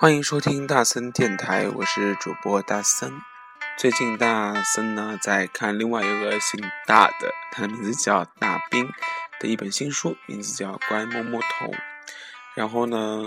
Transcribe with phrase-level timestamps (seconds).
[0.00, 3.20] 欢迎收听大森电台，我是主播大森。
[3.76, 8.88] 最近大森呢在看另外一个姓大的，他的名字叫大兵
[9.40, 11.66] 的一本新书，名字叫《乖摸摸头》。
[12.54, 13.24] 然后呢，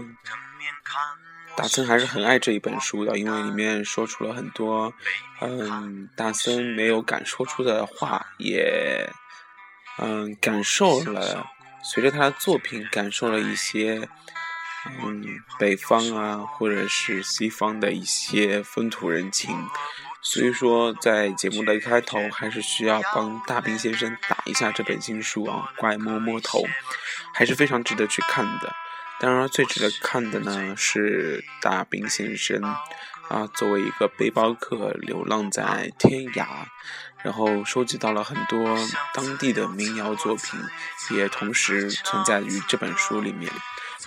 [1.58, 4.94] 大森还是很爱这一本书的，因为里面说出了很多
[5.42, 9.10] 嗯大森没有敢说出的话，也
[9.98, 11.46] 嗯感受了。
[11.84, 14.08] 随着他的作品，感受了一些，
[14.86, 15.24] 嗯，
[15.60, 19.56] 北方啊，或者是西方的一些风土人情，
[20.22, 26.60] 所以说在节目的一开头，还是需要帮大兵先生打一下这本新书啊，《怪摸摸头》，
[27.34, 28.74] 还是非常值得去看的。
[29.20, 32.60] 当然，最值得看的呢是大兵先生
[33.30, 36.66] 啊，作为一个背包客，流浪在天涯。
[37.24, 38.76] 然后收集到了很多
[39.14, 40.60] 当地的民谣作品，
[41.16, 43.48] 也同时存在于这本书里面，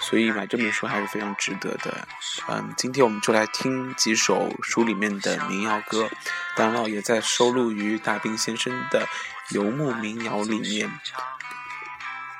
[0.06, 2.06] 所以买这本书还是非常值得的。
[2.48, 6.10] 嗯，今天我们就来听几首书里面的民谣歌，
[6.54, 9.08] 当然了，也在收录于大兵先生的
[9.50, 10.90] 游牧民谣里面。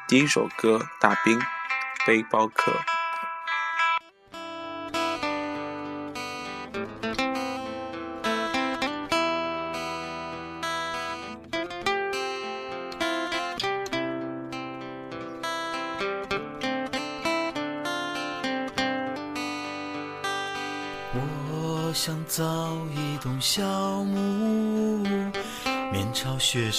[0.06, 1.40] 第一首歌《大兵
[2.06, 2.70] 背包客》。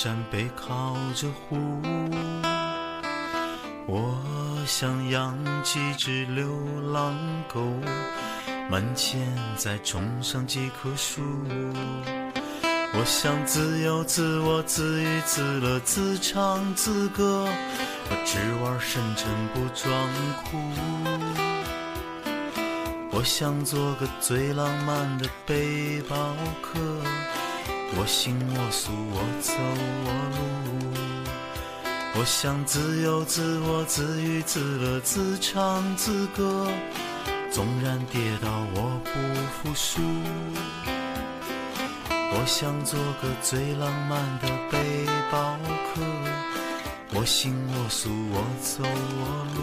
[0.05, 1.57] 山，背靠着湖。
[3.87, 4.15] 我
[4.67, 6.47] 想养几只流
[6.93, 7.15] 浪
[7.51, 7.59] 狗，
[8.69, 9.19] 门前
[9.57, 11.23] 再种上几棵树。
[12.93, 17.47] 我想自由自我，自娱自乐，自唱自歌，
[18.11, 19.91] 我只玩深沉不装
[20.43, 20.59] 酷。
[23.09, 26.15] 我想做个最浪漫的背包
[26.61, 26.79] 客，
[27.97, 29.53] 我行我素，我走
[30.05, 30.45] 我路。
[32.17, 36.67] 我想自由自我，自娱自乐，自唱自歌，
[37.49, 39.09] 纵然跌倒我不
[39.49, 40.01] 服输。
[42.37, 45.57] 我想做个最浪漫的背包
[45.93, 46.01] 客，
[47.13, 49.59] 我行我素，我走我路。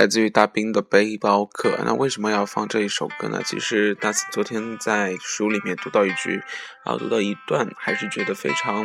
[0.00, 3.42] 来自于大兵的背包客，那为什么要放这一首歌呢？
[3.44, 6.42] 其实大四昨天在书里面读到一句，
[6.86, 8.82] 啊，读到一段，还是觉得非常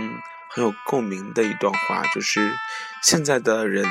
[0.49, 2.53] 很有共鸣的一段话，就是
[3.01, 3.85] 现在的人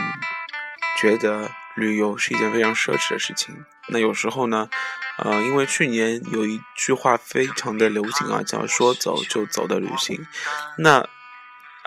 [1.00, 3.64] 觉得旅游是一件非常奢侈的事情。
[3.88, 4.68] 那有时候呢，
[5.16, 10.26] 呃，因为去年有一句话非常的流行啊，叫说走就走的旅行，
[10.76, 11.08] 那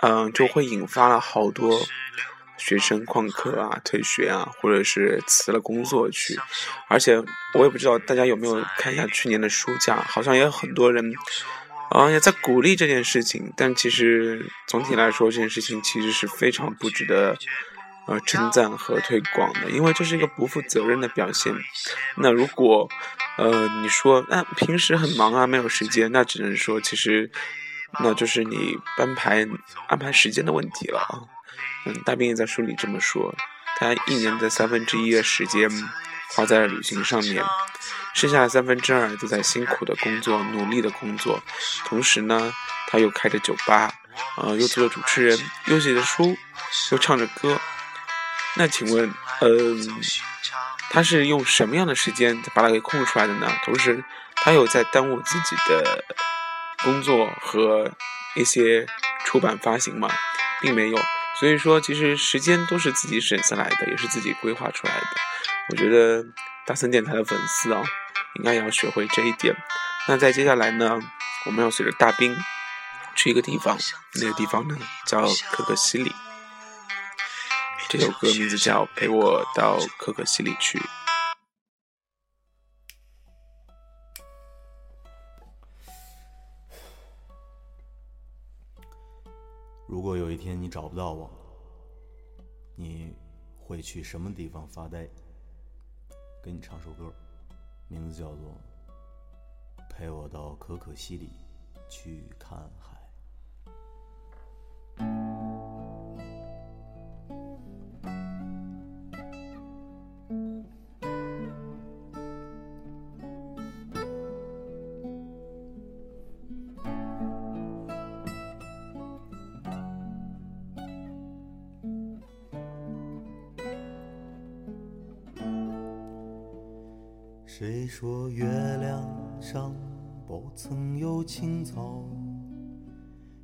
[0.02, 1.78] 嗯，就会引发了好多。
[2.58, 6.38] 学生旷课啊，退学啊，或者是辞了工作去，
[6.88, 7.16] 而且
[7.54, 11.12] 我也不知道大家有没有看一下去年的暑假，好像也有很多人，
[11.90, 17.36] 啊也在鼓励这件事情，但其实总体来说，这件事情其实是非常不值得
[18.06, 21.54] 呃称赞和推广的，因为这是一个不负责任的表现。
[22.16, 22.88] 那如果
[23.38, 27.30] 呃你说那平时很忙啊，没有时间，那只能说其实
[28.00, 29.46] 那就是你安排
[29.86, 31.37] 安排时间的问题了啊。
[31.86, 33.34] 嗯，大兵也在书里这么说，
[33.78, 35.70] 他一年的三分之一的时间
[36.34, 37.42] 花在了旅行上面，
[38.14, 41.42] 剩下的三分之二都在辛苦的工作、努力的工作。
[41.84, 42.52] 同时呢，
[42.88, 43.92] 他又开着酒吧，
[44.36, 46.36] 呃，又做了主持人，又写着书，
[46.92, 47.58] 又唱着歌。
[48.56, 50.02] 那请问，嗯，
[50.90, 53.50] 他是用什么样的时间把它给空出来的呢？
[53.64, 54.02] 同时，
[54.36, 56.04] 他有在耽误自己的
[56.82, 57.92] 工作和
[58.34, 58.86] 一些
[59.24, 60.08] 出版发行吗？
[60.60, 60.98] 并没有。
[61.38, 65.06] 所以说，其实时间都是自己省下来的，也是自己规划出来的。
[65.70, 66.26] 我觉得
[66.66, 67.82] 大森电台的粉丝啊，
[68.36, 69.54] 应该要学会这一点。
[70.08, 70.98] 那在接下来呢，
[71.46, 72.36] 我们要随着大兵
[73.14, 73.78] 去一个地方，
[74.14, 74.76] 那个地方呢
[75.06, 76.12] 叫可可西里。
[77.88, 80.78] 这首歌名字叫《陪我到可可西里去》。
[89.98, 91.28] 如果有一天你找不到我，
[92.76, 93.12] 你
[93.58, 95.08] 会去什么地方发呆？
[96.40, 97.12] 给你唱首歌，
[97.88, 98.54] 名字叫做
[99.90, 101.30] 《陪我到可可西里
[101.90, 102.94] 去看海》。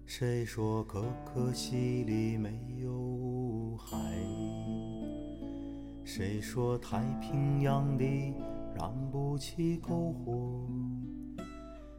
[0.06, 2.50] 谁说可可西里没
[2.82, 3.96] 有海？
[6.04, 8.34] 谁说太平洋底
[8.78, 10.68] 燃不起篝火？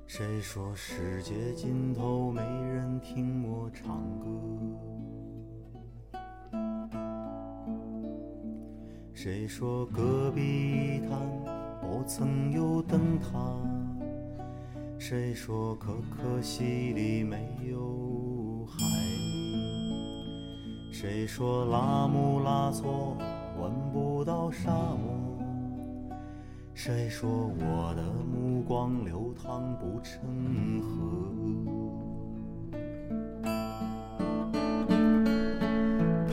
[0.05, 4.29] 谁说世界尽头没人听我唱歌？
[9.13, 11.19] 谁说戈壁滩？
[11.81, 13.29] 不曾有灯塔，
[14.97, 17.84] 谁说可可西里没有
[20.97, 23.17] 谁说拉姆拉措
[23.59, 25.35] 闻不到沙漠？
[26.73, 30.21] 谁说我的目光流淌不成
[30.81, 30.87] 河？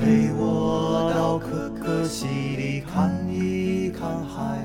[0.00, 4.64] 陪我到可可西里看一看海。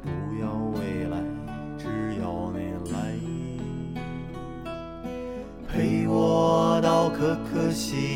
[0.00, 0.08] 不
[0.40, 1.18] 要未来，
[1.76, 2.96] 只要你来。
[5.66, 8.15] 陪我到可可西里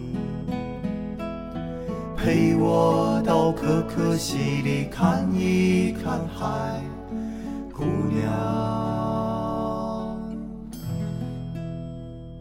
[2.23, 6.79] 陪我到可可西里看一看海，
[7.73, 8.31] 姑娘，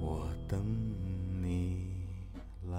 [0.03, 0.63] 我等
[1.43, 1.89] 你
[2.71, 2.77] 来。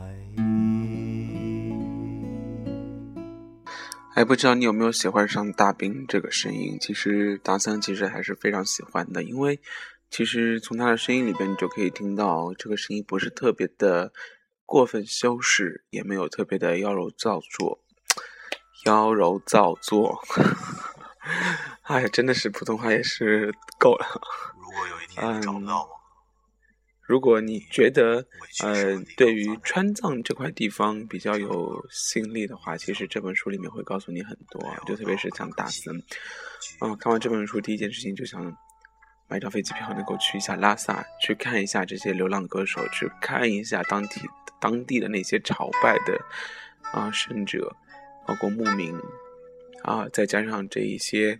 [4.13, 6.77] 哎，不知道你有没有喜欢上大兵这个声音？
[6.79, 9.59] 其实大三其实还是非常喜欢的，因为
[10.11, 14.13] 其实从他的声音里边，你就可以听到这个声音不是特别的。
[14.71, 17.83] 过分修饰也没有特别的妖柔造作，
[18.85, 20.23] 妖柔造作，
[21.81, 24.07] 哎呀，真的是普通话也是够了。
[24.55, 25.89] 如果有一天找不到我，
[27.01, 28.25] 如果你觉得
[28.63, 36.01] 呃对于川藏这块地方比较有吸引力的话，其实这本书里面会告诉你很多，就特别是像大森，
[36.79, 38.55] 嗯，看完这本书第一件事情就想。
[39.31, 44.19] 买张飞机票，能够去一下拉萨，去看一下这些流浪歌手，去看一下当地
[44.59, 46.19] 当地的那些朝拜的
[46.91, 47.73] 啊圣者，
[48.27, 48.93] 包括牧民
[49.83, 51.39] 啊，再加上这一些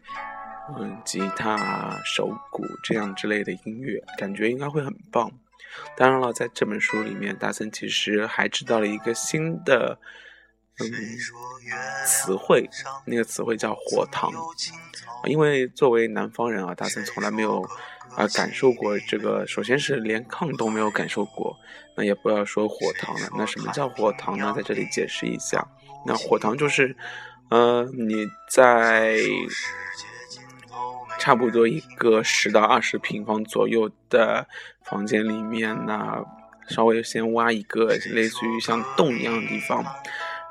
[0.80, 5.30] 嗯吉他、手鼓这样之类的音乐，感觉应该会很棒。
[5.98, 10.00] 当然了，在这本书里面，大森其实还知道了一个新的
[10.84, 12.70] 嗯词汇，
[13.06, 14.32] 那个词汇叫“火塘”。
[15.26, 17.62] 因为作为南方人啊，大森从来没有
[18.16, 21.56] 啊感受过这个，首先是连炕都没有感受过，
[21.96, 23.30] 那也不要说火塘了。
[23.38, 24.52] 那什么叫火塘呢？
[24.56, 25.68] 在这里解释一下，
[26.08, 26.96] 那火塘就是，
[27.50, 29.20] 呃，你在
[31.20, 34.48] 差不多一个十到二十平方左右的
[34.84, 36.26] 房间里面呢，
[36.68, 39.86] 稍微先挖一个类似于像洞一样的地方。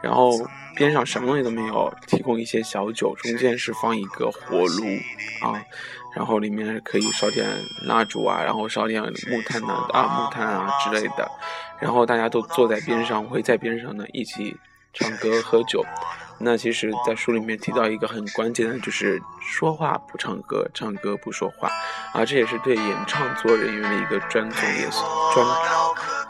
[0.03, 0.33] 然后
[0.75, 4.85] 边上什么东西都没有，提供一些小酒，中间是放一个火炉
[5.43, 5.63] 啊，
[6.15, 7.47] 然后里面可以烧点
[7.87, 11.31] 蜡烛啊，然后烧点木炭呐啊木炭啊之类的，
[11.79, 14.57] 然后大家都坐在边上，会在边上呢一起
[14.93, 15.85] 唱歌喝酒。
[16.43, 21.69] 那其实，在书里面提到一个很关键的，就是说话不唱歌，唱歌不说话
[22.15, 25.03] 啊，这也是对演唱作人员的一个尊重，也是
[25.35, 25.47] 尊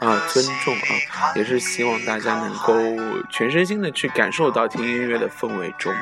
[0.01, 2.75] 啊尊重啊，也是希望大家能够
[3.31, 5.93] 全身心的去感受到听音乐的氛围中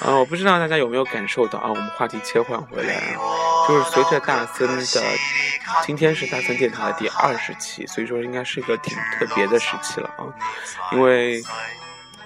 [0.00, 0.14] 啊。
[0.14, 1.68] 我不知道大家有没有感受到啊？
[1.70, 3.18] 我们话题切换回来啊，
[3.66, 5.02] 就是随着大森的，
[5.84, 10.22] 今天是大森电台的第二十期，所以说应该是一个挺特别的时期了啊，
[10.92, 11.42] 因为。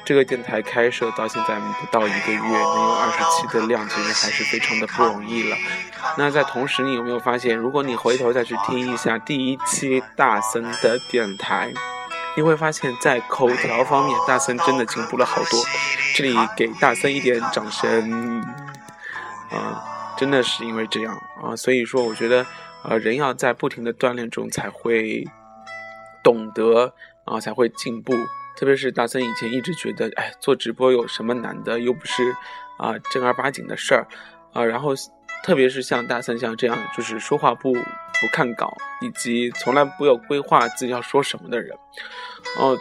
[0.04, 5.56] 这个电台开设到现在不到一个月，能有二十七的量，其实还是非常的不容易了。
[6.18, 11.72] 那在同时，你有没有发现，如果你回头再去听一下第一期大森的电台，
[12.36, 15.62] 你会发现在口条方面，大森真的进步了好多。
[16.14, 18.40] 这里给大森一点掌声，
[19.50, 22.44] 啊，真的是因为这样啊，所以说我觉得，
[22.82, 25.24] 呃，人要在不停的锻炼中才会
[26.24, 26.92] 懂得，
[27.24, 28.14] 啊，才会进步。
[28.56, 32.22] 特别是大森以前一直觉得，哎，做直播有什么难的，又不是
[32.78, 34.06] 啊正儿八经的事儿
[34.52, 34.64] 啊。
[34.64, 34.92] 然后，
[35.42, 41.76] 特别是像大森像这样，就是说话不不看稿，以及从来不有规划自己要说什么的人，
[42.58, 42.78] 哦，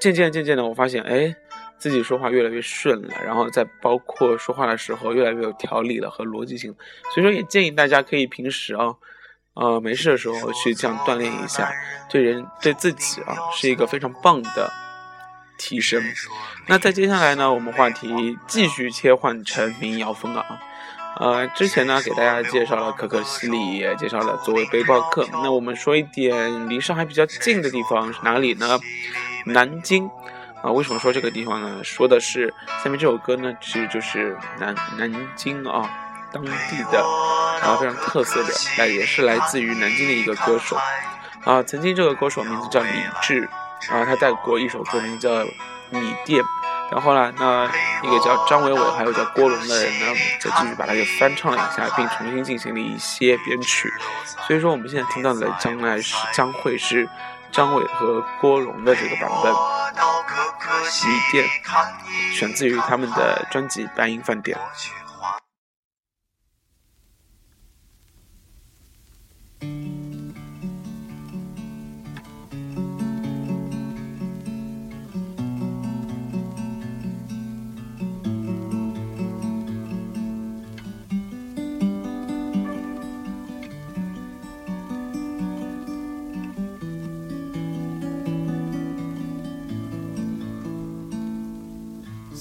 [0.00, 1.34] 渐渐渐渐的，我发现，哎，
[1.78, 6.74] 自己说话越来越顺了，然后在包括说话的时候越来越有条理了和逻辑性。
[7.14, 8.94] 所以说，也建议大家可以平时啊，
[9.54, 11.70] 呃，没事的时候去这样锻炼一下，
[12.10, 14.70] 对人对自己啊是一个非常棒的。
[15.56, 16.02] 提升。
[16.66, 20.58] 那在接下来呢，我们话题继续切换成民谣风了啊。
[21.16, 25.24] 呃，之前呢给大家介绍了可可西里，也介绍了作为背包客。
[25.32, 28.80] 那我们说一点离上海比较近的地方是哪里呢？
[29.46, 30.10] 南京
[30.60, 30.72] 啊。
[30.72, 31.84] 为什么说这个地方呢？
[31.84, 35.88] 说的是下面这首歌呢，其实就是南南京啊
[36.32, 36.50] 当地
[36.90, 37.00] 的
[37.62, 40.76] 啊非常特色的，那也是来自于南京的一个歌手
[41.44, 41.62] 啊。
[41.62, 42.88] 曾经这个歌手名字叫李
[43.22, 43.48] 志。
[43.90, 45.30] 然后他带过一首歌，名叫
[45.90, 46.42] 《米店》，
[46.90, 47.66] 然后呢，那
[48.02, 50.06] 一个叫张伟伟，还有叫郭龙的人呢，
[50.40, 53.92] 再继续把它给翻唱了一下，并重新进行了一些编曲。
[54.46, 57.08] 所以说，我们现在听到的将来是将会是
[57.52, 59.52] 张伟和郭龙的这个版本，
[61.06, 61.44] 《米店》
[62.34, 64.58] 选自于他们的专辑《白银饭店》。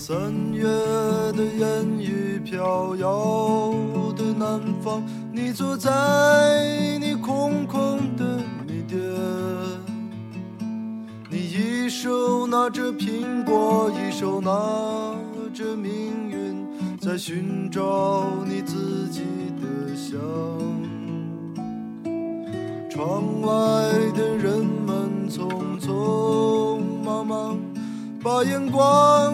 [0.05, 0.17] 三
[0.51, 0.65] 月
[1.31, 3.73] 的烟雨飘摇
[4.17, 5.89] 的南方，你坐在
[6.99, 8.99] 你空空的米店，
[11.29, 14.51] 你一手拿着苹果，一手拿
[15.53, 16.67] 着命运，
[16.99, 19.21] 在寻找你自己
[19.61, 20.19] 的香。
[22.89, 23.47] 窗外
[24.13, 25.47] 的人们匆
[25.79, 27.57] 匆忙忙，
[28.21, 29.33] 把眼光。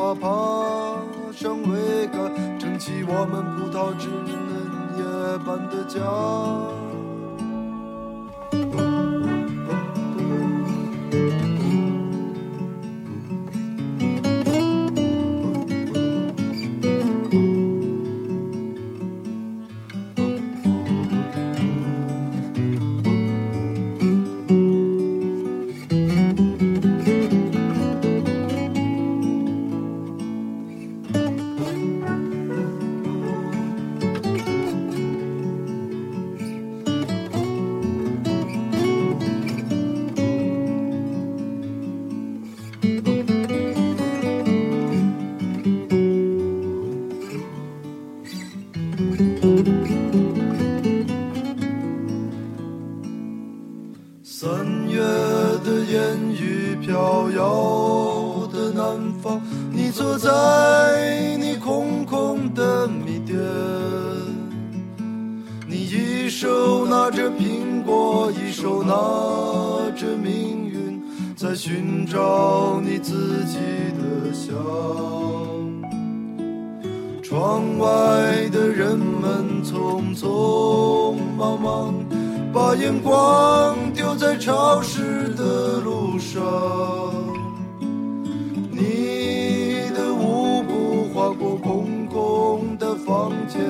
[0.00, 0.26] 爬爬
[1.30, 4.32] 上桅杆，撑起我们葡萄枝嫩
[4.96, 5.04] 叶
[5.44, 6.00] 般的家。
[71.70, 73.58] 寻找你自己
[73.96, 74.56] 的香。
[77.22, 81.94] 窗外的人们匆匆忙忙，
[82.52, 86.42] 把眼光丢在潮湿的路上。
[88.72, 93.60] 你的舞步划过空空的房间，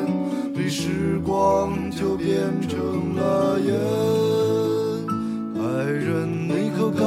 [0.54, 3.74] 被时光就变成了烟。
[5.62, 7.06] 爱人，你可感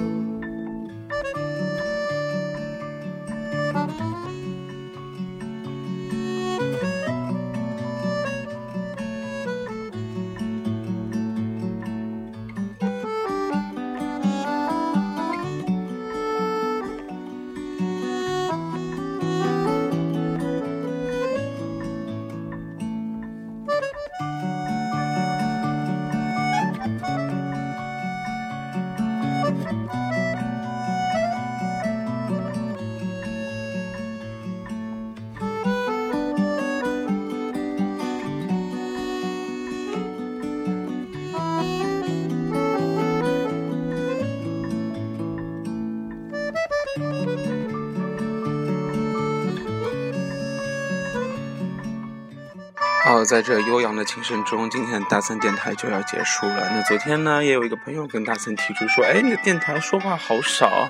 [53.31, 56.69] 在这悠扬的琴声中，今天的大森电台就要结束了。
[56.75, 60.89] 那昨天呢，也有一个朋友跟大森提出说：“哎，你的电台说话好少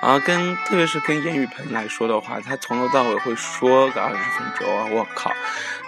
[0.00, 4.86] 啊，跟特别是跟严雨鹏来说的话，他从头到尾会说个二十分钟啊！
[4.90, 5.30] 我靠，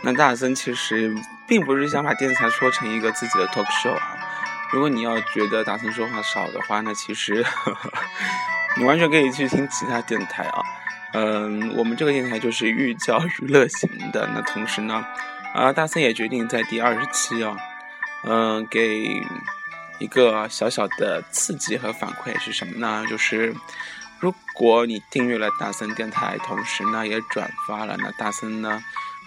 [0.02, 1.14] 那大森其实
[1.46, 4.14] 并不是想把电台说成一个自己的 talk show 啊。
[4.70, 7.90] 如果你要觉得大森说话少的话，那其实呵呵
[8.76, 10.60] 你完全可以去听其他电台啊。
[11.14, 14.28] 嗯，我们这个电台就是寓教于乐型的。
[14.34, 15.02] 那同时呢。
[15.58, 17.56] 啊，大森也决定在第二十期啊，
[18.22, 19.20] 嗯，给
[19.98, 23.04] 一个小小的刺激和反馈是什么呢？
[23.10, 23.52] 就是
[24.20, 28.80] 如果你订阅了大森电台，同时呢也转发了，那大森呢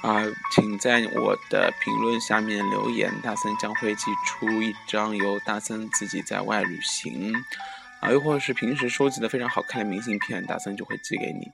[0.04, 7.34] 啊，请在我的评论下面留言，大森将会寄出一张由大森自己在外旅行
[8.00, 11.52] 啊，又或者是平时收集的非常好看的明信片，大森就会寄给你。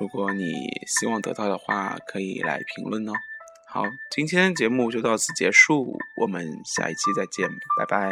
[0.00, 3.12] 如果你希望得到的话，可以来评论哦。
[3.76, 7.46] 好，今天节目就到此结束，我们下一期再见，
[7.78, 8.10] 拜拜。